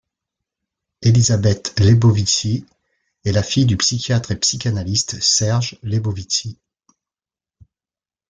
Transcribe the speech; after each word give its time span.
Élisabeth 1.03 1.79
Lebovici 1.79 2.65
est 3.23 3.31
la 3.31 3.43
fille 3.43 3.67
du 3.67 3.77
psychiatre 3.77 4.31
et 4.31 4.39
psychanalyste 4.39 5.19
Serge 5.21 5.77
Lebovici. 5.83 6.57